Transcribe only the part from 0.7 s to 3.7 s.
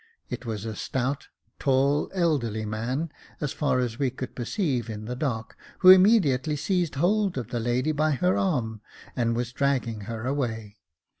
stout, tall, elderly man, as